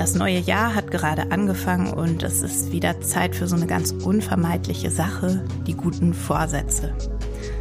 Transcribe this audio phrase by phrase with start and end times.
[0.00, 3.92] Das neue Jahr hat gerade angefangen und es ist wieder Zeit für so eine ganz
[3.92, 6.94] unvermeidliche Sache, die guten Vorsätze.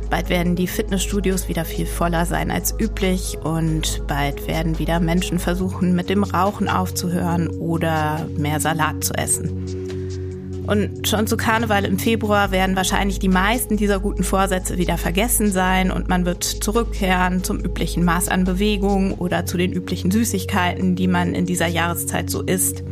[0.10, 5.38] Bald werden die Fitnessstudios wieder viel voller sein als üblich und bald werden wieder Menschen
[5.38, 9.79] versuchen, mit dem Rauchen aufzuhören oder mehr Salat zu essen.
[10.70, 15.52] Und schon zu Karneval im Februar werden wahrscheinlich die meisten dieser guten Vorsätze wieder vergessen
[15.52, 20.96] sein und man wird zurückkehren zum üblichen Maß an Bewegung oder zu den üblichen Süßigkeiten,
[20.96, 22.84] die man in dieser Jahreszeit so isst.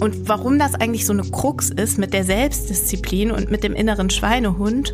[0.00, 4.10] Und warum das eigentlich so eine Krux ist mit der Selbstdisziplin und mit dem inneren
[4.10, 4.92] Schweinehund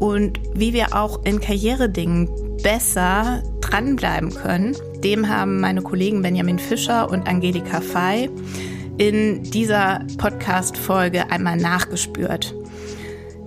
[0.00, 2.28] und wie wir auch in Karrieredingen
[2.62, 8.28] besser dranbleiben können, dem haben meine Kollegen Benjamin Fischer und Angelika Fey
[9.02, 12.54] in dieser Podcast-Folge einmal nachgespürt.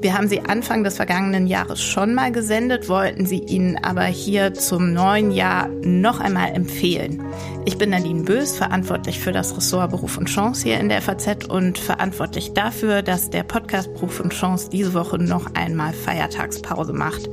[0.01, 4.53] Wir haben sie Anfang des vergangenen Jahres schon mal gesendet, wollten sie Ihnen aber hier
[4.53, 7.23] zum neuen Jahr noch einmal empfehlen.
[7.63, 11.45] Ich bin Nadine Bös, verantwortlich für das Ressort Beruf und Chance hier in der FAZ
[11.47, 17.29] und verantwortlich dafür, dass der Podcast Beruf und Chance diese Woche noch einmal Feiertagspause macht.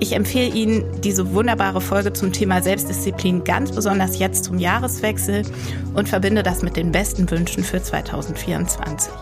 [0.00, 5.42] Ich empfehle Ihnen diese wunderbare Folge zum Thema Selbstdisziplin ganz besonders jetzt zum Jahreswechsel
[5.92, 9.12] und verbinde das mit den besten Wünschen für 2024.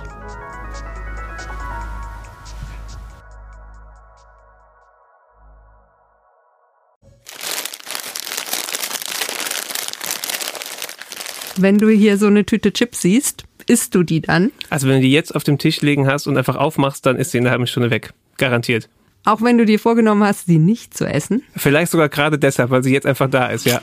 [11.58, 14.52] Wenn du hier so eine Tüte Chips siehst, isst du die dann?
[14.68, 17.30] Also wenn du die jetzt auf dem Tisch liegen hast und einfach aufmachst, dann ist
[17.30, 18.12] sie in einer halben Stunde weg.
[18.36, 18.90] Garantiert.
[19.27, 21.42] Auch wenn du dir vorgenommen hast, sie nicht zu essen?
[21.56, 23.80] Vielleicht sogar gerade deshalb, weil sie jetzt einfach da ist, ja.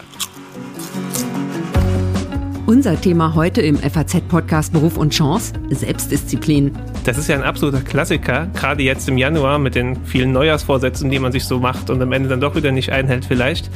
[2.66, 6.72] Unser Thema heute im FAZ-Podcast Beruf und Chance, Selbstdisziplin.
[7.03, 11.19] Das ist ja ein absoluter Klassiker, gerade jetzt im Januar mit den vielen Neujahrsvorsätzen, die
[11.19, 13.69] man sich so macht und am Ende dann doch wieder nicht einhält vielleicht.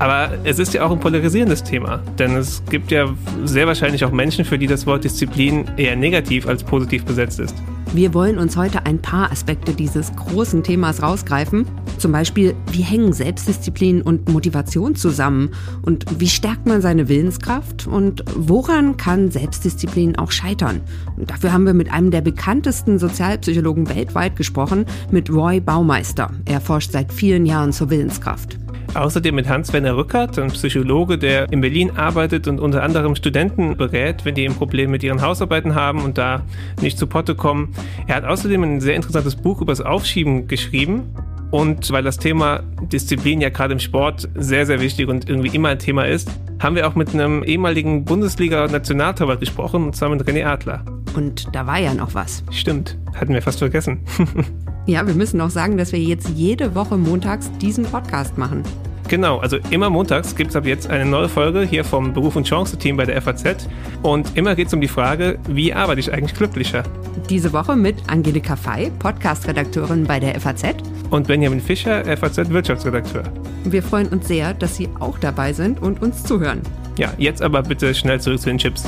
[0.00, 3.08] Aber es ist ja auch ein polarisierendes Thema, denn es gibt ja
[3.44, 7.54] sehr wahrscheinlich auch Menschen, für die das Wort Disziplin eher negativ als positiv besetzt ist.
[7.94, 11.64] Wir wollen uns heute ein paar Aspekte dieses großen Themas rausgreifen.
[11.96, 15.50] Zum Beispiel, wie hängen Selbstdisziplin und Motivation zusammen?
[15.82, 17.86] Und wie stärkt man seine Willenskraft?
[17.86, 20.80] Und woran kann Selbstdisziplin auch scheitern?
[21.16, 26.32] Und dafür haben wir mit einem der bekanntesten Sozialpsychologen weltweit gesprochen, mit Roy Baumeister.
[26.46, 28.58] Er forscht seit vielen Jahren zur Willenskraft.
[28.94, 34.24] Außerdem mit Hans-Werner Rückert, ein Psychologe, der in Berlin arbeitet und unter anderem Studenten berät,
[34.24, 36.42] wenn die ein Problem mit ihren Hausarbeiten haben und da
[36.80, 37.74] nicht zu Potte kommen.
[38.06, 41.14] Er hat außerdem ein sehr interessantes Buch über das Aufschieben geschrieben.
[41.50, 42.62] Und weil das Thema
[42.92, 46.28] Disziplin ja gerade im Sport sehr, sehr wichtig und irgendwie immer ein Thema ist,
[46.60, 50.84] haben wir auch mit einem ehemaligen Bundesliga-Nationaltorwart gesprochen, und zwar mit René Adler.
[51.14, 52.42] Und da war ja noch was.
[52.50, 54.00] Stimmt, hatten wir fast vergessen.
[54.86, 58.62] Ja, wir müssen auch sagen, dass wir jetzt jede Woche montags diesen Podcast machen.
[59.08, 62.46] Genau, also immer montags gibt es ab jetzt eine neue Folge hier vom Beruf und
[62.46, 63.66] Chance-Team bei der FAZ.
[64.02, 66.82] Und immer geht es um die Frage, wie arbeite ich eigentlich glücklicher?
[67.30, 70.74] Diese Woche mit Angelika Fey, Podcast-Redakteurin bei der FAZ.
[71.08, 73.24] Und Benjamin Fischer, FAZ-Wirtschaftsredakteur.
[73.64, 76.60] Wir freuen uns sehr, dass Sie auch dabei sind und uns zuhören.
[76.98, 78.84] Ja, jetzt aber bitte schnell zurück zu den Chips.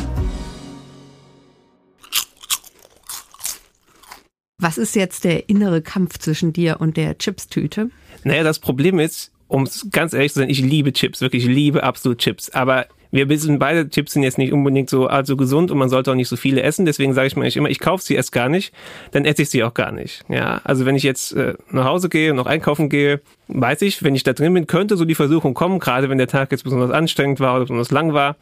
[4.66, 7.88] Was ist jetzt der innere Kampf zwischen dir und der Chipstüte?
[8.24, 11.84] Naja, das Problem ist, um ganz ehrlich zu sein, ich liebe Chips, wirklich, ich liebe
[11.84, 12.50] absolut Chips.
[12.50, 16.10] Aber wir wissen beide, Chips sind jetzt nicht unbedingt so allzu gesund und man sollte
[16.10, 16.84] auch nicht so viele essen.
[16.84, 18.74] Deswegen sage ich mir immer, ich kaufe sie erst gar nicht,
[19.12, 20.24] dann esse ich sie auch gar nicht.
[20.28, 24.02] Ja, also wenn ich jetzt äh, nach Hause gehe und noch einkaufen gehe, weiß ich,
[24.02, 26.64] wenn ich da drin bin, könnte so die Versuchung kommen, gerade wenn der Tag jetzt
[26.64, 28.34] besonders anstrengend war oder besonders lang war.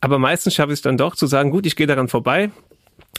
[0.00, 2.50] Aber meistens schaffe ich es dann doch zu sagen, gut, ich gehe daran vorbei,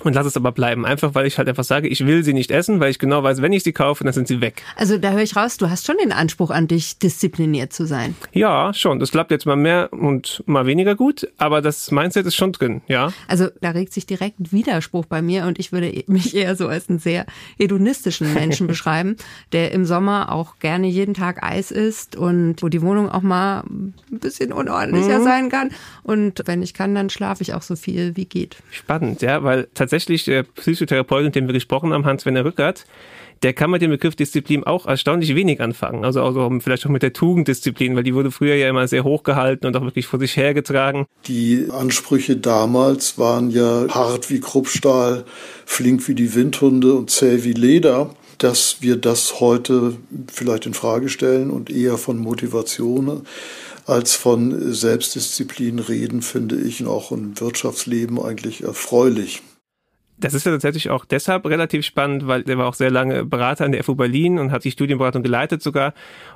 [0.03, 0.85] und lass es aber bleiben.
[0.85, 3.41] Einfach, weil ich halt einfach sage, ich will sie nicht essen, weil ich genau weiß,
[3.41, 4.63] wenn ich sie kaufe, dann sind sie weg.
[4.75, 8.15] Also da höre ich raus, du hast schon den Anspruch an dich, diszipliniert zu sein.
[8.31, 8.99] Ja, schon.
[8.99, 12.81] Das klappt jetzt mal mehr und mal weniger gut, aber das Mindset ist schon drin,
[12.87, 13.13] ja.
[13.27, 16.67] Also da regt sich direkt ein Widerspruch bei mir und ich würde mich eher so
[16.67, 17.25] als einen sehr
[17.57, 19.17] hedonistischen Menschen beschreiben,
[19.51, 23.61] der im Sommer auch gerne jeden Tag Eis isst und wo die Wohnung auch mal
[23.61, 25.23] ein bisschen unordentlicher mhm.
[25.23, 25.69] sein kann.
[26.03, 28.57] Und wenn ich kann, dann schlafe ich auch so viel wie geht.
[28.71, 32.85] Spannend, ja, weil tatsächlich der Psychotherapeut, mit dem wir gesprochen haben, Hans-Werner Rückert,
[33.41, 36.05] der kann mit dem Begriff Disziplin auch erstaunlich wenig anfangen.
[36.05, 39.67] Also, also vielleicht auch mit der Tugenddisziplin, weil die wurde früher ja immer sehr hochgehalten
[39.67, 41.07] und auch wirklich vor sich hergetragen.
[41.25, 45.25] Die Ansprüche damals waren ja hart wie Kruppstahl,
[45.65, 48.13] flink wie die Windhunde und zäh wie Leder.
[48.37, 49.97] Dass wir das heute
[50.31, 53.21] vielleicht in Frage stellen und eher von Motivation
[53.85, 59.41] als von Selbstdisziplin reden, finde ich auch im Wirtschaftsleben eigentlich erfreulich.
[60.21, 63.65] Das ist ja tatsächlich auch deshalb relativ spannend, weil der war auch sehr lange Berater
[63.65, 65.93] an der FU Berlin und hat die Studienberatung geleitet sogar.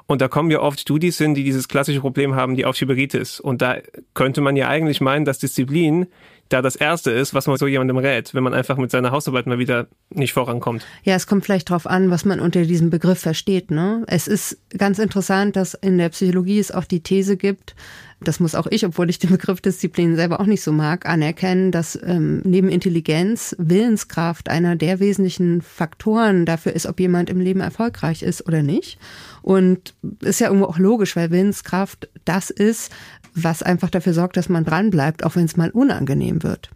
[0.08, 3.40] Und da kommen ja oft Studis hin, die dieses klassische Problem haben, die Aufschieberitis.
[3.40, 3.78] Und da
[4.14, 6.08] könnte man ja eigentlich meinen, dass Disziplin
[6.50, 9.48] da das Erste ist, was man so jemandem rät, wenn man einfach mit seiner Hausarbeit
[9.48, 10.86] mal wieder nicht vorankommt.
[11.04, 13.72] Ja, es kommt vielleicht darauf an, was man unter diesem Begriff versteht.
[13.72, 14.04] Ne?
[14.08, 17.76] Es ist ganz interessant, dass in der Psychologie es auch die These gibt,
[18.22, 21.72] das muss auch ich, obwohl ich den Begriff Disziplin selber auch nicht so mag, anerkennen,
[21.72, 27.60] dass ähm, neben Intelligenz Willenskraft einer der wesentlichen Faktoren dafür ist, ob jemand im Leben
[27.60, 28.98] erfolgreich ist oder nicht.
[29.42, 32.92] Und ist ja irgendwo auch logisch, weil Willenskraft das ist,
[33.36, 36.72] was einfach dafür sorgt, dass man dranbleibt, auch wenn es mal unangenehm wird.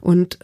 [0.00, 0.38] Und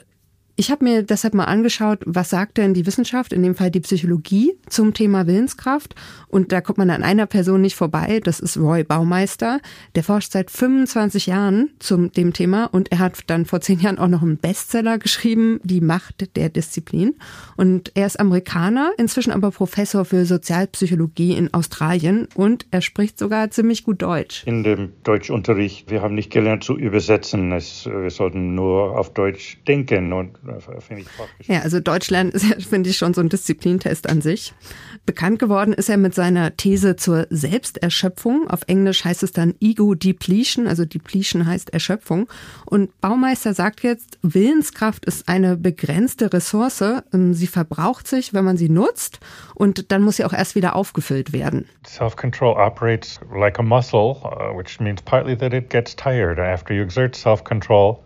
[0.59, 3.81] ich habe mir deshalb mal angeschaut, was sagt denn die Wissenschaft, in dem Fall die
[3.81, 5.95] Psychologie, zum Thema Willenskraft.
[6.29, 9.61] Und da kommt man an einer Person nicht vorbei, das ist Roy Baumeister.
[9.95, 13.99] Der forscht seit 25 Jahren zum dem Thema und er hat dann vor zehn Jahren
[13.99, 17.17] auch noch einen Bestseller geschrieben, Die Macht der Disziplin.
[17.57, 23.51] Und er ist Amerikaner, inzwischen aber Professor für Sozialpsychologie in Australien und er spricht sogar
[23.51, 24.45] ziemlich gut Deutsch.
[24.47, 29.59] In dem Deutschunterricht, wir haben nicht gelernt zu übersetzen, es, wir sollten nur auf Deutsch
[29.67, 30.31] denken und
[31.47, 34.55] Ja, also Deutschland ist ja, finde ich, schon so ein Disziplintest an sich.
[35.05, 38.49] Bekannt geworden ist er mit seiner These zur Selbsterschöpfung.
[38.49, 42.29] Auf Englisch heißt es dann Ego Depletion, also Depletion heißt Erschöpfung.
[42.65, 46.83] Und Baumeister sagt jetzt, Willenskraft ist eine begrenzte Ressource.
[47.13, 49.21] Ähm, sie verbraucht sich, wenn man sie nutzt.
[49.55, 51.67] Und dann muss sie auch erst wieder aufgefüllt werden.
[51.87, 56.39] Self-control operates like a muscle, uh, which means partly that it gets tired.
[56.39, 57.99] After you exert self-control,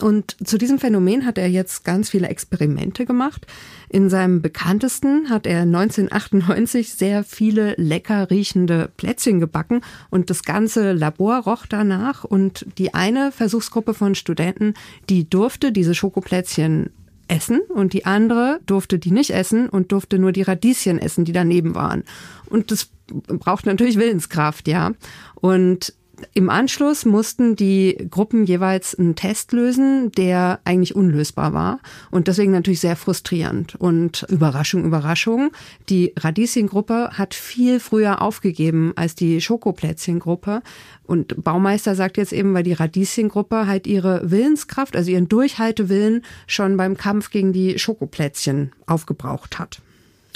[0.00, 3.46] Und zu diesem Phänomen hat er jetzt ganz viele Experimente gemacht.
[3.88, 10.92] In seinem bekanntesten hat er 1998 sehr viele lecker riechende Plätzchen gebacken und das ganze
[10.92, 14.74] Labor roch danach und die eine Versuchsgruppe von Studenten,
[15.08, 16.90] die durfte diese Schokoplätzchen
[17.28, 21.32] essen und die andere durfte die nicht essen und durfte nur die Radieschen essen, die
[21.32, 22.04] daneben waren.
[22.46, 22.90] Und das
[23.26, 24.92] braucht natürlich Willenskraft, ja.
[25.34, 25.94] Und
[26.34, 31.80] im Anschluss mussten die Gruppen jeweils einen Test lösen, der eigentlich unlösbar war
[32.10, 33.74] und deswegen natürlich sehr frustrierend.
[33.76, 35.50] Und Überraschung, Überraschung,
[35.88, 40.62] die Radieschen-Gruppe hat viel früher aufgegeben als die Schokoplätzchen-Gruppe.
[41.04, 46.76] Und Baumeister sagt jetzt eben, weil die Radieschen-Gruppe halt ihre Willenskraft, also ihren Durchhaltewillen schon
[46.76, 49.80] beim Kampf gegen die Schokoplätzchen aufgebraucht hat.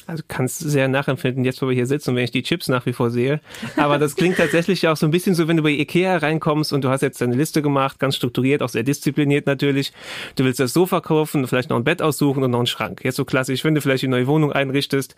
[0.07, 2.87] Also kannst sehr nachempfinden, jetzt wo wir hier sitzen und wenn ich die Chips nach
[2.87, 3.41] wie vor sehe.
[3.77, 6.83] Aber das klingt tatsächlich auch so ein bisschen so, wenn du bei Ikea reinkommst und
[6.83, 9.93] du hast jetzt deine Liste gemacht, ganz strukturiert, auch sehr diszipliniert natürlich.
[10.37, 13.05] Du willst das Sofa kaufen, vielleicht noch ein Bett aussuchen und noch einen Schrank.
[13.05, 15.15] Jetzt so klassisch, wenn du vielleicht eine neue Wohnung einrichtest.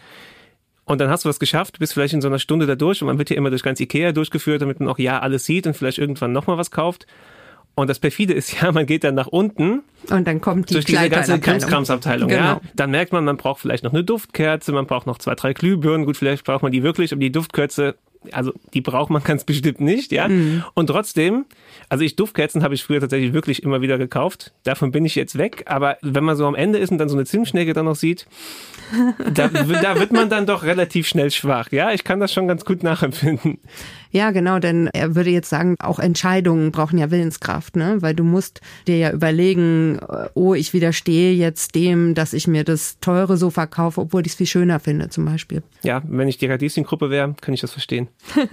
[0.84, 3.06] Und dann hast du was geschafft, bist vielleicht in so einer Stunde da durch und
[3.06, 5.74] man wird hier immer durch ganz Ikea durchgeführt, damit man auch ja alles sieht und
[5.74, 7.06] vielleicht irgendwann nochmal was kauft.
[7.76, 9.82] Und das perfide ist ja, man geht dann nach unten.
[10.10, 12.28] Und dann kommt die durch diese ganze Krimskramsabteilung.
[12.28, 12.42] Genau.
[12.42, 15.52] Ja, dann merkt man, man braucht vielleicht noch eine Duftkerze, man braucht noch zwei, drei
[15.54, 16.06] Glühbirnen.
[16.06, 17.96] Gut, vielleicht braucht man die wirklich, aber die Duftkerze,
[18.30, 20.28] also die braucht man ganz bestimmt nicht, ja.
[20.28, 20.62] Mhm.
[20.74, 21.46] Und trotzdem,
[21.94, 24.52] also ich Duftkerzen habe ich früher tatsächlich wirklich immer wieder gekauft.
[24.64, 25.62] Davon bin ich jetzt weg.
[25.66, 28.26] Aber wenn man so am Ende ist und dann so eine Zimtschnecke dann noch sieht,
[29.32, 31.70] da, da wird man dann doch relativ schnell schwach.
[31.70, 33.58] Ja, ich kann das schon ganz gut nachempfinden.
[34.14, 37.96] Ja, genau, denn er würde jetzt sagen, auch Entscheidungen brauchen ja Willenskraft, ne?
[37.98, 42.62] Weil du musst dir ja überlegen, äh, oh, ich widerstehe jetzt dem, dass ich mir
[42.62, 45.64] das teure Sofa kaufe, obwohl ich es viel schöner finde, zum Beispiel.
[45.82, 48.06] Ja, wenn ich die Radieschen-Gruppe wäre, könnte ich das verstehen.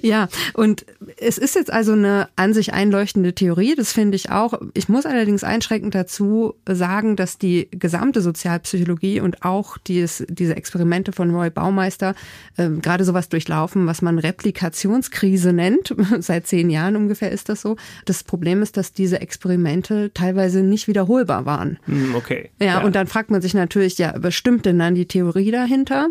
[0.00, 0.86] ja, und
[1.18, 4.54] es ist jetzt also eine an sich einleuchtende Theorie, das finde ich auch.
[4.74, 11.12] Ich muss allerdings einschränkend dazu sagen, dass die gesamte Sozialpsychologie und auch dies, diese Experimente
[11.12, 12.14] von Roy Baumeister
[12.56, 15.94] äh, gerade sowas durchlaufen, was man Replikation Migrationskrise nennt.
[16.18, 17.76] Seit zehn Jahren ungefähr ist das so.
[18.04, 21.78] Das Problem ist, dass diese Experimente teilweise nicht wiederholbar waren.
[21.84, 22.50] Hm, okay.
[22.58, 22.82] Ja, ja.
[22.82, 26.08] und dann fragt man sich natürlich, ja, was stimmt denn dann die Theorie dahinter?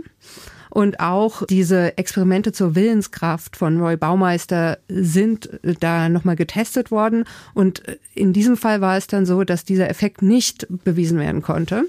[0.71, 7.25] Und auch diese Experimente zur Willenskraft von Roy Baumeister sind da nochmal getestet worden.
[7.53, 7.83] Und
[8.15, 11.83] in diesem Fall war es dann so, dass dieser Effekt nicht bewiesen werden konnte.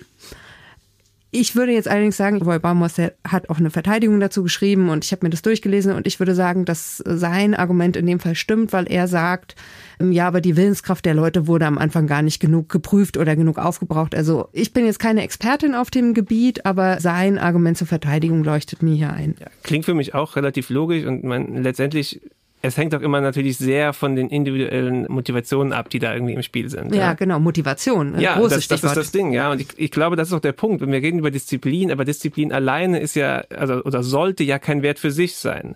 [1.35, 5.12] Ich würde jetzt allerdings sagen, Roy Baumeister hat auch eine Verteidigung dazu geschrieben und ich
[5.12, 8.75] habe mir das durchgelesen und ich würde sagen, dass sein Argument in dem Fall stimmt,
[8.75, 9.57] weil er sagt,
[9.99, 13.35] ähm, ja, aber die Willenskraft der Leute wurde am Anfang gar nicht genug geprüft oder
[13.35, 14.15] genug aufgebraucht.
[14.15, 18.83] Also ich bin jetzt keine Expertin auf dem Gebiet, aber sein Argument zur Verteidigung leuchtet
[18.83, 19.35] mir hier ein.
[19.41, 22.21] Ja, klingt für mich auch relativ logisch und man letztendlich
[22.64, 26.42] es hängt auch immer natürlich sehr von den individuellen Motivationen ab, die da irgendwie im
[26.42, 26.95] Spiel sind.
[26.95, 27.14] Ja, ja.
[27.14, 28.19] genau, Motivation.
[28.21, 29.50] Ja, das, das ist das Ding, ja.
[29.50, 30.81] Und ich, ich glaube, das ist auch der Punkt.
[30.81, 34.83] Wenn wir reden über Disziplin, aber Disziplin alleine ist ja, also oder sollte ja kein
[34.83, 35.75] Wert für sich sein.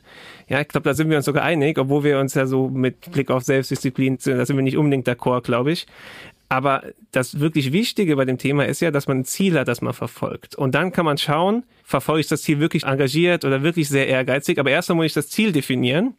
[0.48, 3.10] Ja, ich glaube, da sind wir uns sogar einig, obwohl wir uns ja so mit
[3.10, 5.88] Blick auf Selbstdisziplin sind, da sind wir nicht unbedingt d'accord, glaube ich.
[6.48, 9.80] Aber das wirklich Wichtige bei dem Thema ist ja, dass man ein Ziel hat, das
[9.80, 10.54] man verfolgt.
[10.54, 14.60] Und dann kann man schauen, verfolge ich das Ziel wirklich engagiert oder wirklich sehr ehrgeizig.
[14.60, 16.14] Aber erstmal muss ich das Ziel definieren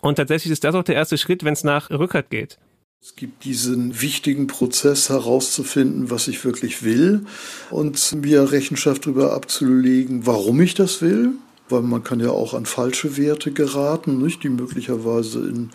[0.00, 2.58] Und tatsächlich ist das auch der erste Schritt, wenn es nach Rückert geht.
[3.00, 7.26] Es gibt diesen wichtigen Prozess herauszufinden, was ich wirklich will
[7.70, 11.34] und mir Rechenschaft darüber abzulegen, warum ich das will.
[11.68, 14.42] Weil man kann ja auch an falsche Werte geraten, nicht?
[14.42, 15.70] die möglicherweise in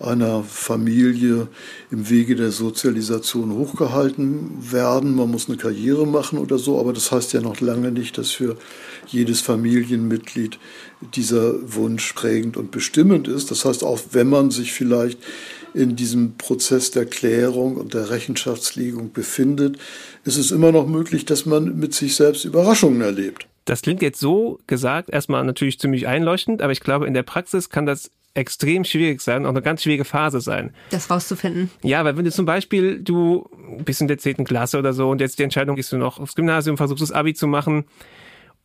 [0.00, 1.48] einer Familie
[1.90, 5.16] im Wege der Sozialisation hochgehalten werden.
[5.16, 8.30] Man muss eine Karriere machen oder so, aber das heißt ja noch lange nicht, dass
[8.30, 8.56] für
[9.06, 10.58] jedes Familienmitglied
[11.14, 13.50] dieser Wunsch prägend und bestimmend ist.
[13.50, 15.18] Das heißt, auch wenn man sich vielleicht
[15.74, 19.78] in diesem Prozess der Klärung und der Rechenschaftslegung befindet,
[20.24, 23.46] ist es immer noch möglich, dass man mit sich selbst Überraschungen erlebt.
[23.68, 27.68] Das klingt jetzt so gesagt erstmal natürlich ziemlich einleuchtend, aber ich glaube, in der Praxis
[27.68, 30.72] kann das extrem schwierig sein, auch eine ganz schwierige Phase sein.
[30.88, 31.70] Das rauszufinden.
[31.82, 33.46] Ja, weil wenn du zum Beispiel, du
[33.84, 36.34] bist in der zehnten Klasse oder so und jetzt die Entscheidung gehst du noch aufs
[36.34, 37.84] Gymnasium, versuchst das Abi zu machen,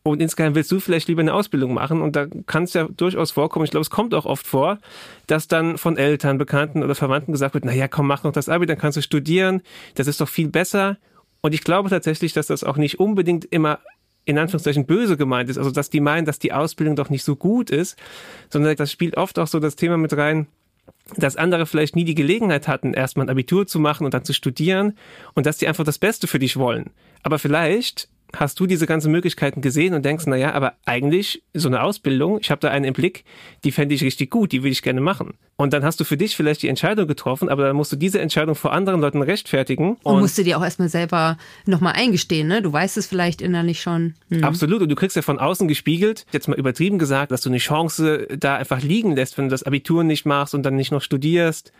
[0.06, 3.30] und insgeheim willst du vielleicht lieber eine Ausbildung machen und da kann es ja durchaus
[3.30, 4.78] vorkommen, ich glaube, es kommt auch oft vor,
[5.26, 8.66] dass dann von Eltern, Bekannten oder Verwandten gesagt wird, naja, komm, mach noch das Abi,
[8.66, 9.62] dann kannst du studieren,
[9.94, 10.98] das ist doch viel besser.
[11.40, 13.80] Und ich glaube tatsächlich, dass das auch nicht unbedingt immer
[14.24, 17.36] in Anführungszeichen böse gemeint ist, also dass die meinen, dass die Ausbildung doch nicht so
[17.36, 17.98] gut ist,
[18.48, 20.46] sondern das spielt oft auch so das Thema mit rein,
[21.16, 24.32] dass andere vielleicht nie die Gelegenheit hatten, erstmal ein Abitur zu machen und dann zu
[24.32, 24.96] studieren
[25.34, 26.90] und dass die einfach das Beste für dich wollen.
[27.22, 28.08] Aber vielleicht
[28.40, 32.50] hast du diese ganzen Möglichkeiten gesehen und denkst, naja, aber eigentlich so eine Ausbildung, ich
[32.50, 33.24] habe da einen im Blick,
[33.64, 35.34] die fände ich richtig gut, die will ich gerne machen.
[35.56, 38.20] Und dann hast du für dich vielleicht die Entscheidung getroffen, aber dann musst du diese
[38.20, 39.96] Entscheidung vor anderen Leuten rechtfertigen.
[40.02, 42.60] Und, und musst du dir auch erstmal selber nochmal eingestehen, ne?
[42.60, 44.14] Du weißt es vielleicht innerlich schon.
[44.28, 44.44] Mhm.
[44.44, 44.82] Absolut.
[44.82, 48.26] Und du kriegst ja von außen gespiegelt, jetzt mal übertrieben gesagt, dass du eine Chance
[48.38, 51.72] da einfach liegen lässt, wenn du das Abitur nicht machst und dann nicht noch studierst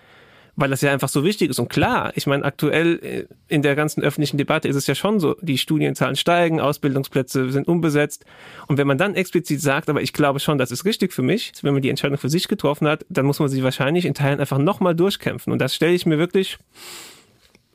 [0.57, 1.59] weil das ja einfach so wichtig ist.
[1.59, 5.21] Und klar, ich meine, aktuell äh, in der ganzen öffentlichen Debatte ist es ja schon
[5.21, 8.25] so, die Studienzahlen steigen, Ausbildungsplätze sind unbesetzt.
[8.67, 11.53] Und wenn man dann explizit sagt, aber ich glaube schon, das ist richtig für mich,
[11.63, 14.41] wenn man die Entscheidung für sich getroffen hat, dann muss man sich wahrscheinlich in Teilen
[14.41, 15.53] einfach nochmal durchkämpfen.
[15.53, 16.59] Und das stelle ich mir wirklich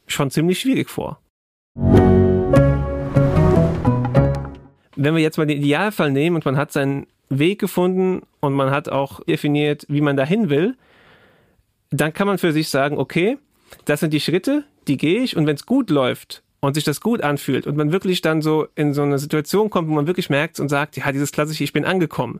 [0.07, 1.19] schon ziemlich schwierig vor.
[4.95, 8.71] Wenn wir jetzt mal den Idealfall nehmen und man hat seinen Weg gefunden und man
[8.71, 10.75] hat auch definiert, wie man dahin will,
[11.91, 13.37] dann kann man für sich sagen, okay,
[13.85, 17.01] das sind die Schritte, die gehe ich und wenn es gut läuft und sich das
[17.01, 20.29] gut anfühlt und man wirklich dann so in so eine Situation kommt, wo man wirklich
[20.29, 22.39] merkt und sagt, ja, dieses klassische, ich bin angekommen.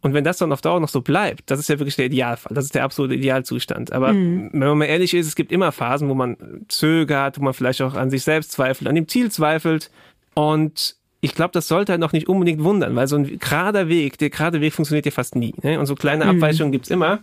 [0.00, 2.54] Und wenn das dann auf Dauer noch so bleibt, das ist ja wirklich der Idealfall,
[2.54, 3.92] das ist der absolute Idealzustand.
[3.92, 4.50] Aber mhm.
[4.52, 6.36] wenn man mal ehrlich ist, es gibt immer Phasen, wo man
[6.68, 9.90] zögert, wo man vielleicht auch an sich selbst zweifelt, an dem Ziel zweifelt.
[10.34, 14.18] Und ich glaube, das sollte halt noch nicht unbedingt wundern, weil so ein gerader Weg,
[14.18, 15.54] der gerade Weg funktioniert ja fast nie.
[15.62, 15.80] Ne?
[15.80, 16.32] Und so kleine mhm.
[16.32, 16.72] Abweichungen mhm.
[16.72, 17.20] gibt's immer.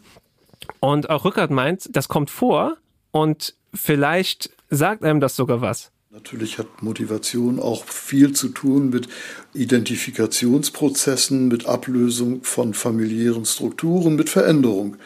[0.79, 2.77] Und auch Rückert meint, das kommt vor
[3.11, 5.91] und vielleicht sagt einem das sogar was.
[6.13, 9.07] Natürlich hat Motivation auch viel zu tun mit
[9.53, 14.97] Identifikationsprozessen, mit Ablösung von familiären Strukturen, mit Veränderung.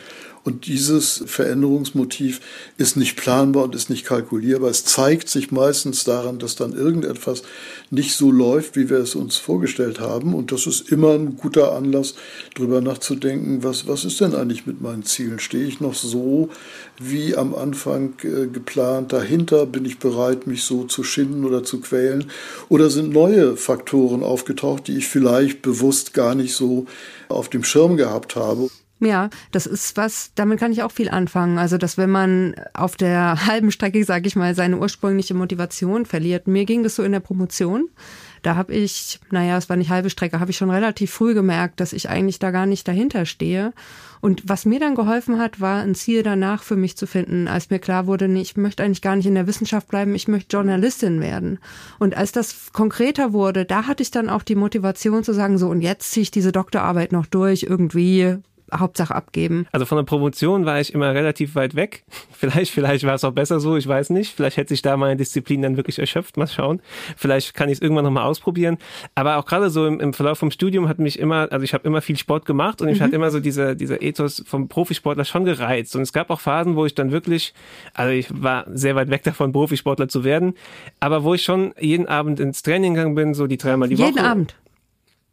[0.46, 2.40] Und dieses Veränderungsmotiv
[2.78, 4.70] ist nicht planbar und ist nicht kalkulierbar.
[4.70, 7.42] Es zeigt sich meistens daran, dass dann irgendetwas
[7.90, 10.36] nicht so läuft, wie wir es uns vorgestellt haben.
[10.36, 12.14] Und das ist immer ein guter Anlass,
[12.54, 15.40] darüber nachzudenken, was, was ist denn eigentlich mit meinen Zielen?
[15.40, 16.50] Stehe ich noch so
[17.00, 19.66] wie am Anfang äh, geplant dahinter?
[19.66, 22.25] Bin ich bereit, mich so zu schinden oder zu quälen?
[22.70, 26.86] Oder sind neue Faktoren aufgetaucht, die ich vielleicht bewusst gar nicht so
[27.30, 28.70] auf dem Schirm gehabt habe?
[29.02, 31.58] Ja, das ist was, damit kann ich auch viel anfangen.
[31.58, 36.48] Also, dass wenn man auf der halben Strecke, sage ich mal, seine ursprüngliche Motivation verliert.
[36.48, 37.90] Mir ging das so in der Promotion.
[38.42, 41.80] Da habe ich, naja, es war nicht halbe Strecke, habe ich schon relativ früh gemerkt,
[41.80, 43.74] dass ich eigentlich da gar nicht dahinter stehe.
[44.22, 47.72] Und was mir dann geholfen hat, war ein Ziel danach für mich zu finden, als
[47.72, 50.56] mir klar wurde, nee, ich möchte eigentlich gar nicht in der Wissenschaft bleiben, ich möchte
[50.56, 51.60] Journalistin werden.
[52.00, 55.68] Und als das konkreter wurde, da hatte ich dann auch die Motivation zu sagen, so,
[55.68, 58.38] und jetzt ziehe ich diese Doktorarbeit noch durch, irgendwie
[58.74, 59.67] Hauptsache abgeben.
[59.72, 62.03] Also von der Promotion war ich immer relativ weit weg.
[62.38, 64.36] Vielleicht, vielleicht war es auch besser so, ich weiß nicht.
[64.36, 66.38] Vielleicht hätte sich da meine Disziplin dann wirklich erschöpft.
[66.38, 66.81] Mal schauen.
[67.15, 68.77] Vielleicht kann ich es irgendwann nochmal ausprobieren.
[69.15, 71.88] Aber auch gerade so im, im, Verlauf vom Studium hat mich immer, also ich habe
[71.88, 73.03] immer viel Sport gemacht und ich mhm.
[73.03, 75.95] hatte immer so dieser, dieser Ethos vom Profisportler schon gereizt.
[75.95, 77.53] Und es gab auch Phasen, wo ich dann wirklich,
[77.93, 80.53] also ich war sehr weit weg davon, Profisportler zu werden,
[81.00, 84.10] aber wo ich schon jeden Abend ins Training gegangen bin, so die dreimal die jeden
[84.10, 84.17] Woche.
[84.17, 84.55] Jeden Abend?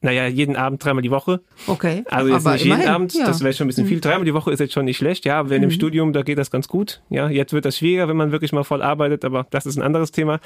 [0.02, 1.40] Naja, jeden Abend dreimal die Woche.
[1.66, 2.04] Okay.
[2.10, 3.24] Also jetzt aber nicht jeden Abend, ja.
[3.24, 4.00] das wäre schon ein bisschen viel.
[4.00, 5.64] Dreimal die Woche ist jetzt schon nicht schlecht, ja, wenn mhm.
[5.64, 7.02] im Studium, da geht das ganz gut.
[7.08, 9.82] Ja, jetzt wird das schwieriger, wenn man wirklich mal voll arbeitet, aber das ist ein
[9.82, 10.40] anderes Thema.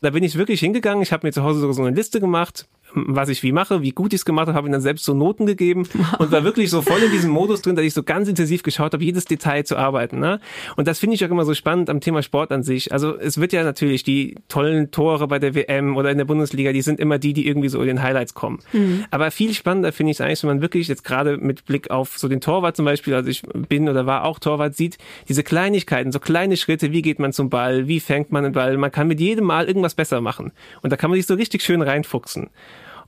[0.00, 3.28] Da bin ich wirklich hingegangen, ich habe mir zu Hause so eine Liste gemacht was
[3.28, 5.46] ich wie mache, wie gut ich es gemacht habe, habe ihm dann selbst so Noten
[5.46, 8.62] gegeben und war wirklich so voll in diesem Modus drin, dass ich so ganz intensiv
[8.62, 10.18] geschaut habe, jedes Detail zu arbeiten.
[10.18, 10.40] Ne?
[10.76, 12.92] Und das finde ich auch immer so spannend am Thema Sport an sich.
[12.92, 16.72] Also es wird ja natürlich die tollen Tore bei der WM oder in der Bundesliga,
[16.72, 18.60] die sind immer die, die irgendwie so in den Highlights kommen.
[18.72, 19.04] Mhm.
[19.10, 22.18] Aber viel spannender finde ich es eigentlich, wenn man wirklich jetzt gerade mit Blick auf
[22.18, 26.12] so den Torwart zum Beispiel, also ich bin oder war auch Torwart, sieht diese Kleinigkeiten,
[26.12, 29.08] so kleine Schritte, wie geht man zum Ball, wie fängt man den Ball, man kann
[29.08, 30.52] mit jedem Mal irgendwas besser machen.
[30.82, 32.50] Und da kann man sich so richtig schön reinfuchsen.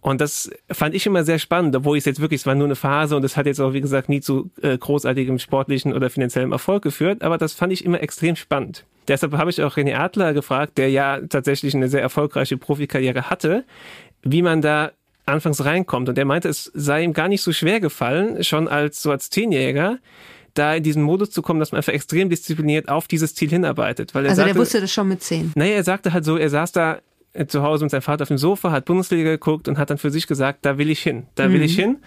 [0.04, 2.76] Und das fand ich immer sehr spannend, obwohl es jetzt wirklich, es war nur eine
[2.76, 6.52] Phase und es hat jetzt auch, wie gesagt, nie zu äh, großartigem sportlichen oder finanziellem
[6.52, 8.84] Erfolg geführt, aber das fand ich immer extrem spannend.
[9.08, 13.64] Deshalb habe ich auch René Adler gefragt, der ja tatsächlich eine sehr erfolgreiche Profikarriere hatte,
[14.22, 14.92] wie man da
[15.24, 16.10] anfangs reinkommt.
[16.10, 19.30] Und er meinte, es sei ihm gar nicht so schwer gefallen, schon als so als
[19.30, 20.00] Zehnjähriger,
[20.52, 24.14] da in diesen Modus zu kommen, dass man einfach extrem diszipliniert auf dieses Ziel hinarbeitet.
[24.14, 25.50] Weil er also sagte, der wusste das schon mit zehn.
[25.54, 26.98] Naja, er sagte halt so, er saß da
[27.46, 30.10] zu Hause mit seinem Vater auf dem Sofa, hat Bundesliga geguckt und hat dann für
[30.10, 31.64] sich gesagt, da will ich hin, da will mhm.
[31.64, 31.98] ich hin.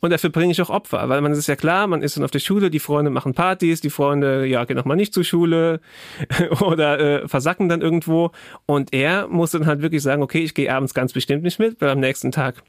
[0.00, 2.30] Und dafür bringe ich auch Opfer, weil man ist ja klar, man ist dann auf
[2.30, 5.80] der Schule, die Freunde machen Partys, die Freunde, ja, gehen nochmal nicht zur Schule
[6.60, 8.30] oder äh, versacken dann irgendwo.
[8.66, 11.80] Und er muss dann halt wirklich sagen, okay, ich gehe abends ganz bestimmt nicht mit,
[11.80, 12.62] weil am nächsten Tag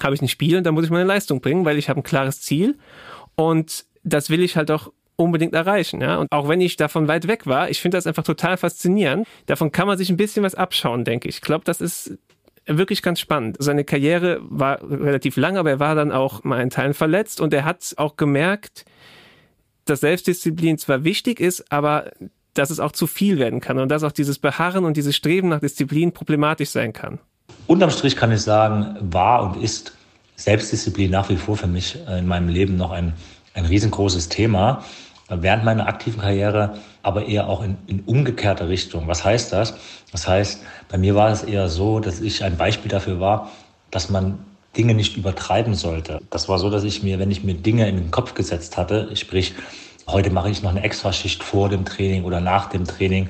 [0.00, 2.04] habe ich ein Spiel und dann muss ich meine Leistung bringen, weil ich habe ein
[2.04, 2.78] klares Ziel.
[3.34, 4.92] Und das will ich halt auch
[5.24, 6.00] unbedingt erreichen.
[6.00, 6.16] Ja?
[6.16, 9.26] Und auch wenn ich davon weit weg war, ich finde das einfach total faszinierend.
[9.46, 11.36] Davon kann man sich ein bisschen was abschauen, denke ich.
[11.36, 12.18] Ich glaube, das ist
[12.66, 13.56] wirklich ganz spannend.
[13.58, 17.52] Seine Karriere war relativ lang, aber er war dann auch mal in Teilen verletzt und
[17.52, 18.84] er hat auch gemerkt,
[19.84, 22.10] dass Selbstdisziplin zwar wichtig ist, aber
[22.54, 25.48] dass es auch zu viel werden kann und dass auch dieses Beharren und dieses Streben
[25.48, 27.18] nach Disziplin problematisch sein kann.
[27.66, 29.96] Unterm Strich kann ich sagen, war und ist
[30.36, 33.12] Selbstdisziplin nach wie vor für mich in meinem Leben noch ein,
[33.54, 34.84] ein riesengroßes Thema
[35.30, 39.06] während meiner aktiven Karriere, aber eher auch in, in umgekehrter Richtung.
[39.08, 39.74] Was heißt das?
[40.12, 43.50] Das heißt, bei mir war es eher so, dass ich ein Beispiel dafür war,
[43.90, 44.38] dass man
[44.76, 46.20] Dinge nicht übertreiben sollte.
[46.30, 49.14] Das war so, dass ich mir, wenn ich mir Dinge in den Kopf gesetzt hatte,
[49.16, 49.54] sprich,
[50.06, 53.28] heute mache ich noch eine Extraschicht vor dem Training oder nach dem Training.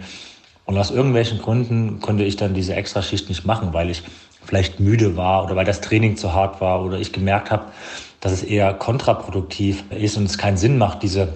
[0.66, 4.02] Und aus irgendwelchen Gründen konnte ich dann diese Extraschicht nicht machen, weil ich
[4.45, 7.66] vielleicht müde war oder weil das Training zu hart war oder ich gemerkt habe,
[8.21, 11.28] dass es eher kontraproduktiv ist und es keinen Sinn macht, diese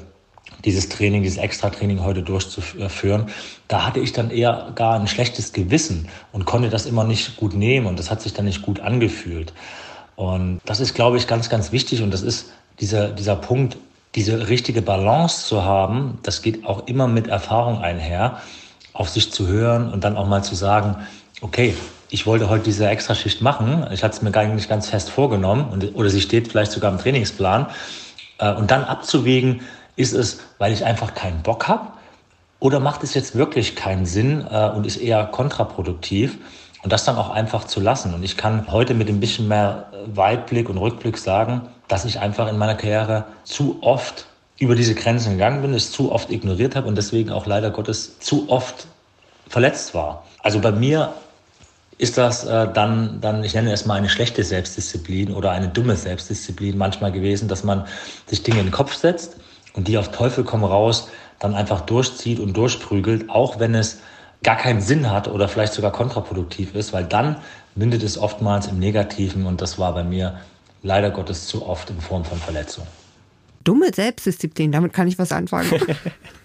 [0.64, 3.26] dieses Training, dieses Extra-Training heute durchzuführen,
[3.68, 7.54] da hatte ich dann eher gar ein schlechtes Gewissen und konnte das immer nicht gut
[7.54, 9.52] nehmen und das hat sich dann nicht gut angefühlt.
[10.16, 13.76] Und das ist, glaube ich, ganz, ganz wichtig und das ist dieser, dieser Punkt,
[14.14, 18.40] diese richtige Balance zu haben, das geht auch immer mit Erfahrung einher,
[18.92, 20.96] auf sich zu hören und dann auch mal zu sagen,
[21.40, 21.74] okay,
[22.10, 25.68] ich wollte heute diese Extraschicht machen, ich hatte es mir gar nicht ganz fest vorgenommen
[25.70, 27.66] und, oder sie steht vielleicht sogar im Trainingsplan
[28.38, 29.62] äh, und dann abzuwägen,
[29.96, 31.88] ist es, weil ich einfach keinen Bock habe?
[32.60, 36.38] Oder macht es jetzt wirklich keinen Sinn äh, und ist eher kontraproduktiv?
[36.82, 38.12] Und das dann auch einfach zu lassen.
[38.12, 42.20] Und ich kann heute mit ein bisschen mehr äh, Weitblick und Rückblick sagen, dass ich
[42.20, 44.26] einfach in meiner Karriere zu oft
[44.58, 48.18] über diese Grenzen gegangen bin, es zu oft ignoriert habe und deswegen auch leider Gottes
[48.20, 48.86] zu oft
[49.48, 50.24] verletzt war.
[50.42, 51.14] Also bei mir
[51.98, 55.96] ist das äh, dann, dann, ich nenne es mal eine schlechte Selbstdisziplin oder eine dumme
[55.96, 57.86] Selbstdisziplin manchmal gewesen, dass man
[58.26, 59.36] sich Dinge in den Kopf setzt
[59.74, 64.00] und die auf Teufel komm raus dann einfach durchzieht und durchprügelt, auch wenn es
[64.42, 67.36] gar keinen Sinn hat oder vielleicht sogar kontraproduktiv ist, weil dann
[67.74, 70.38] mündet es oftmals im Negativen und das war bei mir
[70.82, 72.86] leider Gottes zu oft in Form von Verletzung
[73.64, 75.70] dumme Selbstdisziplin, damit kann ich was anfangen.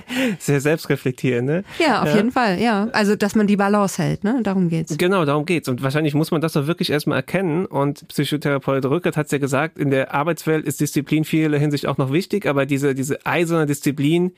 [0.39, 1.63] Sehr selbstreflektierend, ne?
[1.79, 2.15] Ja, auf ja.
[2.15, 2.87] jeden Fall, ja.
[2.93, 4.39] Also, dass man die Balance hält, ne?
[4.43, 4.97] Darum geht's.
[4.97, 5.67] Genau, darum geht's.
[5.67, 7.65] Und wahrscheinlich muss man das doch wirklich erstmal erkennen.
[7.65, 12.11] Und Psychotherapeut Rückert hat's ja gesagt, in der Arbeitswelt ist Disziplin vieler Hinsicht auch noch
[12.11, 14.33] wichtig, aber diese, diese eiserne Disziplin,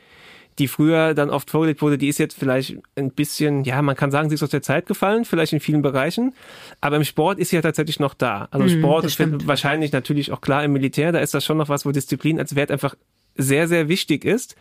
[0.60, 4.12] die früher dann oft vorgelegt wurde, die ist jetzt vielleicht ein bisschen, ja, man kann
[4.12, 6.34] sagen, sie ist aus der Zeit gefallen, vielleicht in vielen Bereichen.
[6.81, 8.47] Aber im Sport ist sie ja tatsächlich noch da.
[8.51, 11.69] Also mm, Sport ist wahrscheinlich natürlich auch klar im Militär, da ist das schon noch
[11.69, 12.95] was, wo Disziplin als Wert einfach
[13.38, 14.55] sehr, sehr wichtig ist.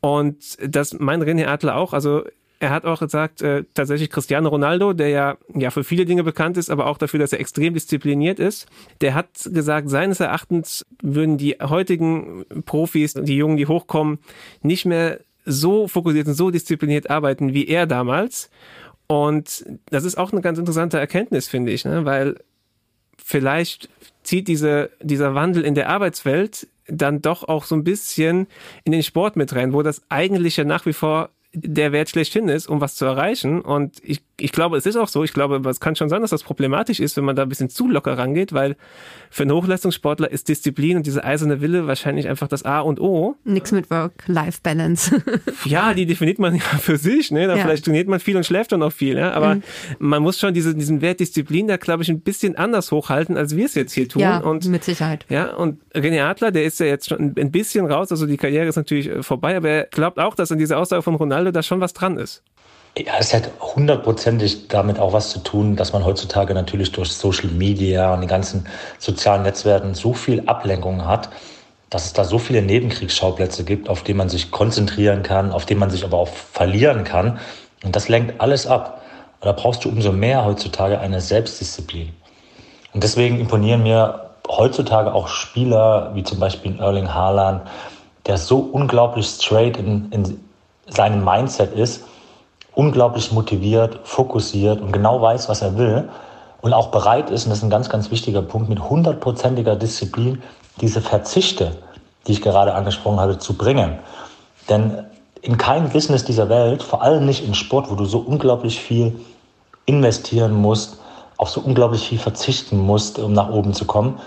[0.00, 1.92] Und das mein René Adler auch.
[1.92, 2.24] Also
[2.60, 6.56] er hat auch gesagt, äh, tatsächlich Cristiano Ronaldo, der ja, ja für viele Dinge bekannt
[6.56, 8.66] ist, aber auch dafür, dass er extrem diszipliniert ist,
[9.00, 14.18] der hat gesagt, seines Erachtens würden die heutigen Profis, die Jungen, die hochkommen,
[14.62, 18.50] nicht mehr so fokussiert und so diszipliniert arbeiten wie er damals.
[19.06, 22.04] Und das ist auch eine ganz interessante Erkenntnis, finde ich, ne?
[22.04, 22.36] weil
[23.16, 23.88] vielleicht
[24.22, 28.46] zieht diese, dieser Wandel in der Arbeitswelt dann doch auch so ein bisschen
[28.84, 32.48] in den Sport mit rein, wo das eigentlich ja nach wie vor der Wert schlechthin
[32.48, 33.62] ist, um was zu erreichen.
[33.62, 35.24] Und ich, ich glaube, es ist auch so.
[35.24, 37.70] Ich glaube, es kann schon sein, dass das problematisch ist, wenn man da ein bisschen
[37.70, 38.76] zu locker rangeht, weil
[39.30, 43.36] für einen Hochleistungssportler ist Disziplin und diese eiserne Wille wahrscheinlich einfach das A und O.
[43.44, 45.22] Nix mit Work-Life-Balance.
[45.64, 47.30] ja, die definiert man ja für sich.
[47.30, 47.46] Ne?
[47.46, 47.62] Da ja.
[47.62, 49.16] Vielleicht trainiert man viel und schläft dann auch viel.
[49.16, 49.32] Ja?
[49.32, 49.62] Aber mhm.
[49.98, 53.56] man muss schon diese, diesen Wert Disziplin da, glaube ich, ein bisschen anders hochhalten, als
[53.56, 54.20] wir es jetzt hier tun.
[54.20, 55.24] Ja, und, mit Sicherheit.
[55.30, 58.12] Ja, und René Adler, der ist ja jetzt schon ein bisschen raus.
[58.12, 61.02] Also die Karriere ist natürlich äh, vorbei, aber er glaubt auch, dass an dieser Aussage
[61.02, 62.42] von Ronaldo da schon was dran ist.
[62.96, 67.48] Ja, es hat hundertprozentig damit auch was zu tun, dass man heutzutage natürlich durch Social
[67.48, 68.66] Media und die ganzen
[68.98, 71.28] sozialen Netzwerken so viel Ablenkung hat,
[71.90, 75.76] dass es da so viele Nebenkriegsschauplätze gibt, auf die man sich konzentrieren kann, auf die
[75.76, 77.38] man sich aber auch verlieren kann.
[77.84, 79.02] Und das lenkt alles ab.
[79.40, 82.12] Und da brauchst du umso mehr heutzutage eine Selbstdisziplin.
[82.92, 87.62] Und deswegen imponieren mir heutzutage auch Spieler wie zum Beispiel Erling Haaland,
[88.26, 90.40] der so unglaublich straight in, in
[90.88, 92.04] seinem Mindset ist,
[92.74, 96.08] unglaublich motiviert, fokussiert und genau weiß, was er will
[96.60, 100.42] und auch bereit ist, und das ist ein ganz, ganz wichtiger Punkt, mit hundertprozentiger Disziplin
[100.80, 101.76] diese Verzichte,
[102.26, 103.98] die ich gerade angesprochen habe, zu bringen.
[104.68, 105.04] Denn
[105.40, 109.18] in keinem Business dieser Welt, vor allem nicht in Sport, wo du so unglaublich viel
[109.86, 110.98] investieren musst,
[111.36, 114.18] auf so unglaublich viel verzichten musst, um nach oben zu kommen,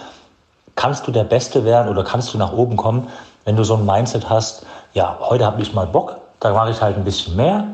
[0.75, 3.09] kannst du der Beste werden oder kannst du nach oben kommen,
[3.43, 6.81] wenn du so ein Mindset hast, ja, heute habe ich mal Bock, da mache ich
[6.81, 7.65] halt ein bisschen mehr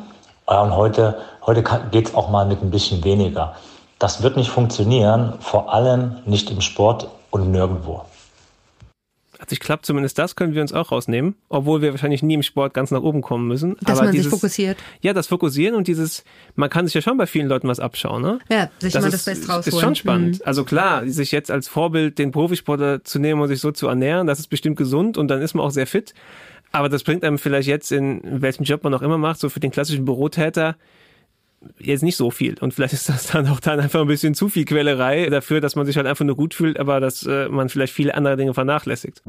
[0.45, 3.55] und heute, heute geht es auch mal mit ein bisschen weniger.
[3.97, 8.03] Das wird nicht funktionieren, vor allem nicht im Sport und nirgendwo.
[9.39, 12.43] Also ich glaube, zumindest das können wir uns auch rausnehmen, obwohl wir wahrscheinlich nie im
[12.43, 13.77] Sport ganz nach oben kommen müssen.
[13.81, 14.77] Dass Aber man dieses, sich fokussiert.
[15.01, 16.23] Ja, das Fokussieren und dieses,
[16.55, 18.39] man kann sich ja schon bei vielen Leuten was abschauen, ne?
[18.49, 19.77] Ja, sich das mal ist, das Beste rausholen.
[19.77, 20.35] ist schon spannend.
[20.39, 20.41] Mhm.
[20.45, 24.25] Also klar, sich jetzt als Vorbild den Profisportler zu nehmen und sich so zu ernähren,
[24.25, 26.15] das ist bestimmt gesund und dann ist man auch sehr fit.
[26.71, 29.59] Aber das bringt einem vielleicht jetzt in welchem Job man auch immer macht, so für
[29.59, 30.75] den klassischen Bürotäter,
[31.79, 32.55] jetzt nicht so viel.
[32.59, 35.75] Und vielleicht ist das dann auch dann einfach ein bisschen zu viel Quellerei dafür, dass
[35.75, 38.53] man sich halt einfach nur gut fühlt, aber dass äh, man vielleicht viele andere Dinge
[38.53, 39.21] vernachlässigt.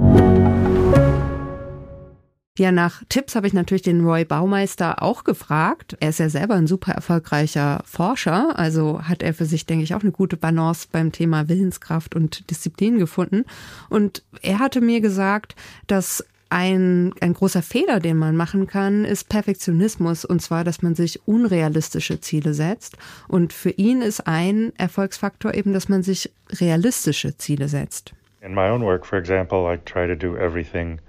[2.59, 5.97] Ja, nach Tipps habe ich natürlich den Roy Baumeister auch gefragt.
[6.01, 9.95] Er ist ja selber ein super erfolgreicher Forscher, also hat er für sich, denke ich,
[9.95, 13.45] auch eine gute Balance beim Thema Willenskraft und Disziplin gefunden.
[13.91, 15.55] Und er hatte mir gesagt,
[15.87, 20.25] dass ein, ein großer Fehler, den man machen kann, ist Perfektionismus.
[20.25, 22.97] Und zwar, dass man sich unrealistische Ziele setzt.
[23.29, 28.15] Und für ihn ist ein Erfolgsfaktor eben, dass man sich realistische Ziele setzt.
[28.41, 31.01] In my own work, for example, I try to do everything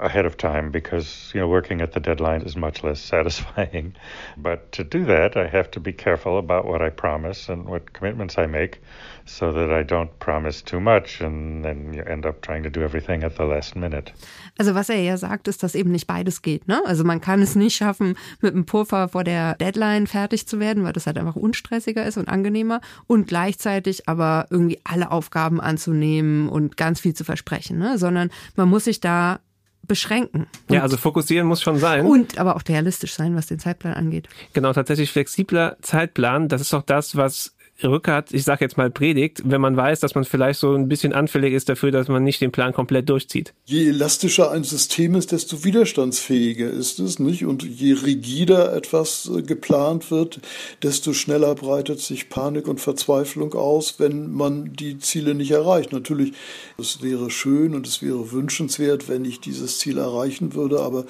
[0.00, 3.94] ahead of time because you know working at the deadline is much less satisfying.
[4.36, 7.92] But to do that, I have to be careful about what I promise and what
[7.92, 8.80] commitments I make,
[9.28, 12.82] so that I don't promise too much and then you end up trying to do
[12.82, 14.12] everything at the last minute.
[14.58, 16.66] Also was er ja sagt, ist, dass eben nicht beides geht.
[16.66, 16.80] Ne?
[16.86, 20.84] Also man kann es nicht schaffen, mit einem Puffer vor der Deadline fertig zu werden,
[20.84, 26.48] weil das halt einfach unstressiger ist und angenehmer und gleichzeitig aber irgendwie alle Aufgaben anzunehmen
[26.48, 27.98] und ganz viel zu versprechen, ne?
[27.98, 29.40] sondern man muss sich da
[29.88, 30.46] beschränken.
[30.68, 32.06] Und ja, also fokussieren muss schon sein.
[32.06, 34.28] Und aber auch realistisch sein, was den Zeitplan angeht.
[34.52, 36.48] Genau, tatsächlich flexibler Zeitplan.
[36.48, 40.16] Das ist auch das, was Rückert, ich sage jetzt mal predigt, wenn man weiß, dass
[40.16, 43.54] man vielleicht so ein bisschen anfällig ist dafür, dass man nicht den Plan komplett durchzieht.
[43.66, 47.44] Je elastischer ein System ist, desto widerstandsfähiger ist es, nicht?
[47.44, 50.40] Und je rigider etwas äh, geplant wird,
[50.82, 55.92] desto schneller breitet sich Panik und Verzweiflung aus, wenn man die Ziele nicht erreicht.
[55.92, 56.32] Natürlich,
[56.78, 61.04] es wäre schön und es wäre wünschenswert, wenn ich dieses Ziel erreichen würde, aber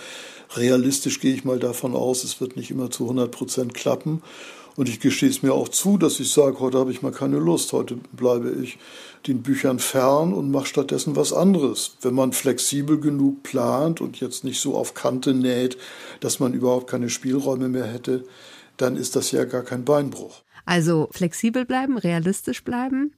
[0.55, 4.23] realistisch gehe ich mal davon aus, es wird nicht immer zu 100 Prozent klappen.
[4.79, 7.39] Und ich gestehe es mir auch zu, dass ich sage, heute habe ich mal keine
[7.39, 8.79] Lust, heute bleibe ich
[9.27, 11.97] den Büchern fern und mache stattdessen was anderes.
[12.01, 15.77] Wenn man flexibel genug plant und jetzt nicht so auf Kante näht,
[16.21, 18.23] dass man überhaupt keine Spielräume mehr hätte,
[18.77, 20.43] dann ist das ja gar kein Beinbruch.
[20.65, 23.13] Also flexibel bleiben, realistisch bleiben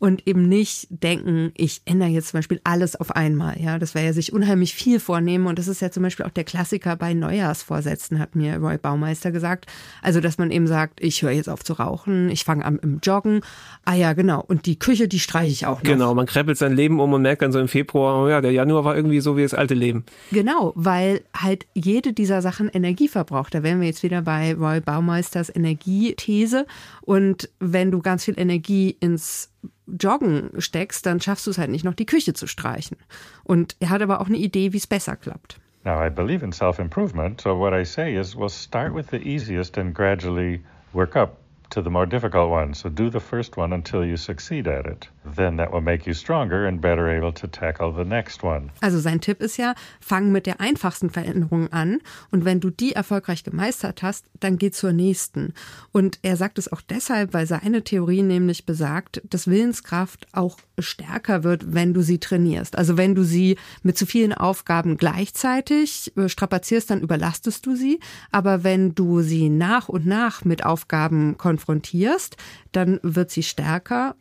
[0.00, 3.60] und eben nicht denken, ich ändere jetzt zum Beispiel alles auf einmal.
[3.60, 6.30] Ja, das wäre ja sich unheimlich viel vornehmen und das ist ja zum Beispiel auch
[6.30, 9.66] der Klassiker bei Neujahrsvorsätzen, hat mir Roy Baumeister gesagt.
[10.00, 13.00] Also, dass man eben sagt, ich höre jetzt auf zu rauchen, ich fange an im
[13.02, 13.42] Joggen.
[13.84, 14.40] Ah ja, genau.
[14.40, 15.90] Und die Küche, die streiche ich auch noch.
[15.90, 18.52] Genau, man krempelt sein Leben um und merkt dann so im Februar, oh ja, der
[18.52, 20.06] Januar war irgendwie so wie das alte Leben.
[20.32, 23.54] Genau, weil halt jede dieser Sachen Energie verbraucht.
[23.54, 26.66] Da wären wir jetzt wieder bei Roy Baumeisters Energiethese.
[27.02, 29.50] Und wenn du ganz viel Energie ins
[29.98, 32.96] Joggen steckst, dann schaffst du es halt nicht noch die Küche zu streichen.
[33.44, 35.58] Und er hat aber auch eine Idee, wie es besser klappt.
[35.84, 39.16] Now, I believe in self improvement, so what I say is, well, start with the
[39.16, 41.38] easiest and gradually work up
[41.70, 42.74] to the more difficult one.
[42.74, 45.08] So do the first one until you succeed at it.
[45.24, 48.70] Then that will make you stronger and better able to tackle the next one.
[48.80, 51.98] Also sein Tipp ist ja, fang mit der einfachsten Veränderung an
[52.30, 55.54] und wenn du die erfolgreich gemeistert hast, dann geh zur nächsten.
[55.92, 61.44] Und er sagt es auch deshalb, weil seine Theorie nämlich besagt, dass Willenskraft auch stärker
[61.44, 62.76] wird, wenn du sie trainierst.
[62.78, 68.00] Also wenn du sie mit zu vielen Aufgaben gleichzeitig äh, strapazierst, dann überlastest du sie.
[68.30, 72.36] Aber wenn du sie nach und nach mit Aufgaben konfrontierst,
[72.72, 74.14] dann wird sie stärker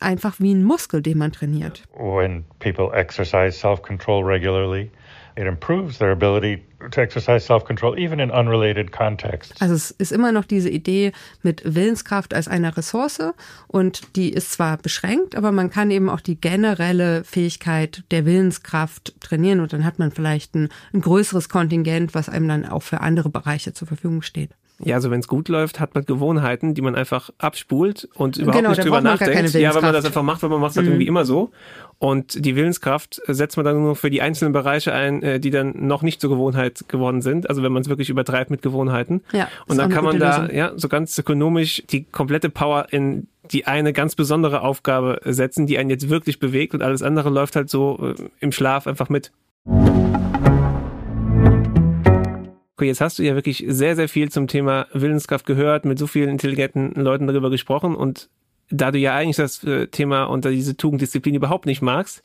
[0.00, 1.82] einfach wie ein Muskel, den man trainiert.
[1.94, 4.90] When people exercise self-control regularly,
[5.36, 9.60] it improves their ability to exercise self-control even in unrelated contexts.
[9.60, 13.20] Also es ist immer noch diese Idee mit Willenskraft als einer Ressource
[13.66, 19.20] und die ist zwar beschränkt, aber man kann eben auch die generelle Fähigkeit der Willenskraft
[19.20, 23.00] trainieren und dann hat man vielleicht ein, ein größeres Kontingent, was einem dann auch für
[23.00, 24.50] andere Bereiche zur Verfügung steht.
[24.78, 28.58] Ja, also wenn es gut läuft, hat man Gewohnheiten, die man einfach abspult und überhaupt
[28.58, 29.54] genau, nicht drüber nachdenkt.
[29.54, 30.92] Ja, wenn man das einfach macht, weil man macht es halt mhm.
[30.92, 31.50] irgendwie immer so.
[31.98, 35.86] Und die Willenskraft setzt man dann nur für die einzelnen Bereiche ein, äh, die dann
[35.86, 37.48] noch nicht zur Gewohnheit geworden sind.
[37.48, 39.22] Also wenn man es wirklich übertreibt mit Gewohnheiten.
[39.32, 40.56] Ja, und dann kann man da Lösung.
[40.56, 45.78] ja so ganz ökonomisch die komplette Power in die eine ganz besondere Aufgabe setzen, die
[45.78, 49.32] einen jetzt wirklich bewegt und alles andere läuft halt so äh, im Schlaf einfach mit.
[52.76, 56.06] Okay, jetzt hast du ja wirklich sehr, sehr viel zum Thema Willenskraft gehört, mit so
[56.06, 58.28] vielen intelligenten Leuten darüber gesprochen und
[58.68, 62.22] da du ja eigentlich das äh, Thema und diese Tugenddisziplin überhaupt nicht magst,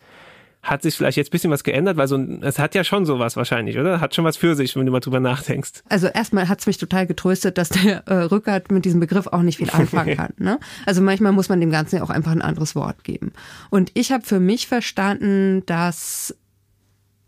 [0.64, 3.36] hat sich vielleicht jetzt ein bisschen was geändert, weil so es hat ja schon sowas
[3.36, 4.00] wahrscheinlich, oder?
[4.00, 5.84] Hat schon was für sich, wenn du mal drüber nachdenkst.
[5.90, 9.42] Also erstmal hat es mich total getröstet, dass der äh, Rückert mit diesem Begriff auch
[9.42, 10.34] nicht viel anfangen kann.
[10.38, 10.60] Ne?
[10.86, 13.32] Also manchmal muss man dem Ganzen ja auch einfach ein anderes Wort geben.
[13.70, 16.36] Und ich habe für mich verstanden, dass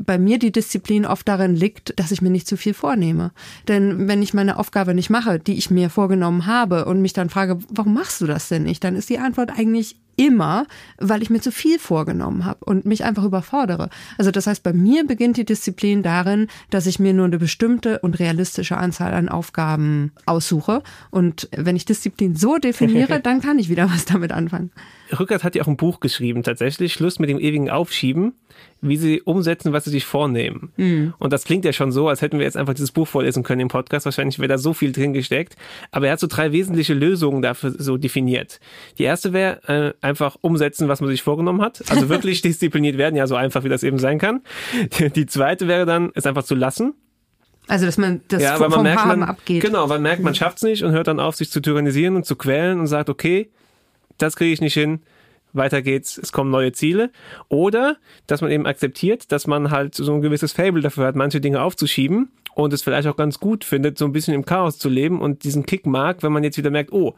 [0.06, 3.32] bei mir die Disziplin oft darin liegt, dass ich mir nicht zu viel vornehme.
[3.68, 7.30] Denn wenn ich meine Aufgabe nicht mache, die ich mir vorgenommen habe und mich dann
[7.30, 10.65] frage, warum machst du das denn nicht, dann ist die Antwort eigentlich immer,
[10.97, 13.89] weil ich mir zu viel vorgenommen habe und mich einfach überfordere.
[14.17, 17.99] Also das heißt, bei mir beginnt die Disziplin darin, dass ich mir nur eine bestimmte
[17.99, 20.84] und realistische Anzahl an Aufgaben aussuche.
[21.12, 24.71] Und wenn ich Disziplin so definiere, dann kann ich wieder was damit anfangen.
[25.19, 28.34] Rückert hat ja auch ein Buch geschrieben, tatsächlich, Schluss mit dem ewigen Aufschieben,
[28.82, 30.71] wie sie umsetzen, was sie sich vornehmen.
[30.76, 31.13] Mhm.
[31.17, 33.62] Und das klingt ja schon so, als hätten wir jetzt einfach dieses Buch vorlesen können
[33.62, 34.06] im Podcast.
[34.06, 35.56] Wahrscheinlich wäre da so viel drin gesteckt.
[35.91, 38.60] Aber er hat so drei wesentliche Lösungen dafür so definiert.
[38.97, 41.84] Die erste wäre äh, einfach umsetzen, was man sich vorgenommen hat.
[41.89, 44.42] Also wirklich diszipliniert werden, ja, so einfach wie das eben sein kann.
[45.16, 46.94] Die zweite wäre dann, es einfach zu lassen.
[47.68, 49.63] Also, dass man das ja, vom, man merkt, Haben man, abgeht.
[49.63, 52.26] Genau, man merkt, man schafft es nicht und hört dann auf, sich zu tyrannisieren und
[52.26, 53.50] zu quälen und sagt, okay,
[54.18, 55.02] das kriege ich nicht hin,
[55.54, 57.12] weiter geht's, es kommen neue Ziele.
[57.48, 61.39] Oder, dass man eben akzeptiert, dass man halt so ein gewisses Fable dafür hat, manche
[61.39, 64.89] Dinge aufzuschieben und es vielleicht auch ganz gut findet, so ein bisschen im Chaos zu
[64.89, 67.16] leben und diesen Kick mag, wenn man jetzt wieder merkt, oh,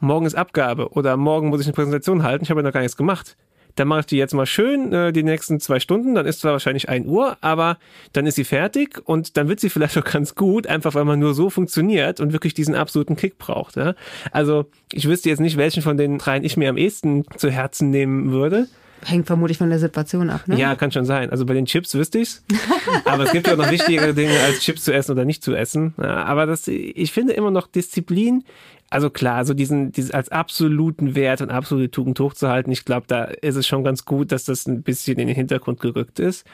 [0.00, 2.80] morgen ist Abgabe oder morgen muss ich eine Präsentation halten, ich habe ja noch gar
[2.80, 3.36] nichts gemacht
[3.78, 6.52] dann mache ich die jetzt mal schön äh, die nächsten zwei Stunden, dann ist zwar
[6.52, 7.78] wahrscheinlich ein Uhr, aber
[8.12, 11.18] dann ist sie fertig und dann wird sie vielleicht auch ganz gut, einfach weil man
[11.18, 13.76] nur so funktioniert und wirklich diesen absoluten Kick braucht.
[13.76, 13.94] Ja?
[14.32, 17.90] Also ich wüsste jetzt nicht, welchen von den dreien ich mir am ehesten zu Herzen
[17.90, 18.68] nehmen würde.
[19.04, 20.58] Hängt vermutlich von der Situation ab, ne?
[20.58, 21.30] Ja, kann schon sein.
[21.30, 22.44] Also bei den Chips wüsste ich's.
[23.04, 25.54] aber es gibt ja auch noch wichtigere Dinge, als Chips zu essen oder nicht zu
[25.54, 25.94] essen.
[25.98, 28.44] Ja, aber das, ich finde immer noch Disziplin
[28.90, 33.24] also klar, so diesen, diesen als absoluten Wert und absolute Tugend hochzuhalten, ich glaube, da
[33.24, 36.46] ist es schon ganz gut, dass das ein bisschen in den Hintergrund gerückt ist.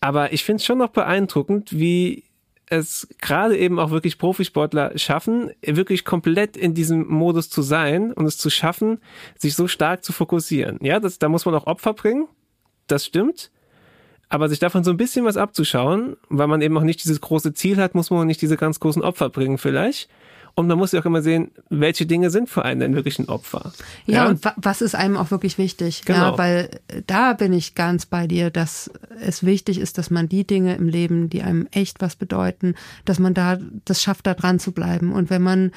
[0.00, 2.24] Aber ich finde es schon noch beeindruckend, wie
[2.66, 8.26] es gerade eben auch wirklich Profisportler schaffen, wirklich komplett in diesem Modus zu sein und
[8.26, 9.00] es zu schaffen,
[9.38, 10.78] sich so stark zu fokussieren.
[10.82, 12.26] Ja, das, da muss man auch Opfer bringen.
[12.86, 13.50] Das stimmt.
[14.28, 17.52] Aber sich davon so ein bisschen was abzuschauen, weil man eben auch nicht dieses große
[17.54, 20.08] Ziel hat, muss man auch nicht diese ganz großen Opfer bringen vielleicht.
[20.56, 23.28] Und man muss ja auch immer sehen, welche Dinge sind für einen denn wirklich ein
[23.28, 23.72] Opfer.
[24.06, 24.28] Ja, ja?
[24.28, 26.02] und was ist einem auch wirklich wichtig?
[26.04, 26.32] Genau.
[26.32, 28.90] Ja, weil äh, da bin ich ganz bei dir, dass
[29.20, 33.18] es wichtig ist, dass man die Dinge im Leben, die einem echt was bedeuten, dass
[33.18, 35.12] man da das schafft, da dran zu bleiben.
[35.12, 35.72] Und wenn man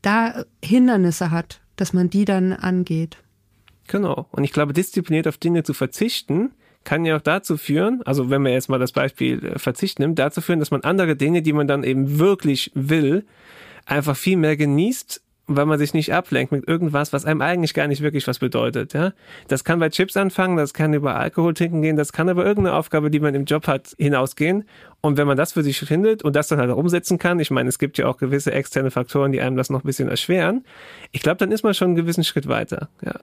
[0.00, 3.18] da Hindernisse hat, dass man die dann angeht.
[3.88, 4.26] Genau.
[4.30, 6.52] Und ich glaube, diszipliniert auf Dinge zu verzichten,
[6.84, 10.18] kann ja auch dazu führen, also wenn man jetzt mal das Beispiel äh, Verzicht nimmt,
[10.18, 13.24] dazu führen, dass man andere Dinge, die man dann eben wirklich will,
[13.86, 17.86] einfach viel mehr genießt, weil man sich nicht ablenkt mit irgendwas, was einem eigentlich gar
[17.86, 18.94] nicht wirklich was bedeutet.
[18.94, 19.12] Ja,
[19.48, 22.76] das kann bei Chips anfangen, das kann über Alkohol trinken gehen, das kann aber irgendeine
[22.76, 24.64] Aufgabe, die man im Job hat, hinausgehen.
[25.02, 27.50] Und wenn man das für sich findet und das dann halt auch umsetzen kann, ich
[27.50, 30.64] meine, es gibt ja auch gewisse externe Faktoren, die einem das noch ein bisschen erschweren.
[31.12, 32.88] Ich glaube, dann ist man schon einen gewissen Schritt weiter.
[33.04, 33.14] Ja.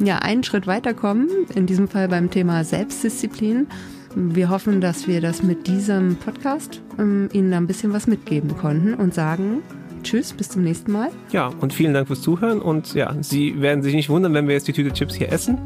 [0.00, 3.66] Ja, einen Schritt weiterkommen, in diesem Fall beim Thema Selbstdisziplin.
[4.14, 8.94] Wir hoffen, dass wir das mit diesem Podcast ähm, Ihnen ein bisschen was mitgeben konnten
[8.94, 9.62] und sagen,
[10.02, 11.10] Tschüss, bis zum nächsten Mal.
[11.32, 12.60] Ja, und vielen Dank fürs Zuhören.
[12.60, 15.58] Und ja, Sie werden sich nicht wundern, wenn wir jetzt die Tüte Chips hier essen.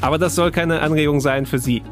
[0.00, 1.82] Aber das soll keine Anregung sein für Sie.